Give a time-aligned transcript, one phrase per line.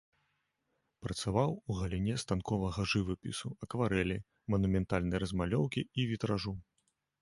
[1.07, 4.17] Працаваў ў галіне станковага жывапісу, акварэлі,
[4.57, 6.61] манументальнай размалёўкі і вітражу.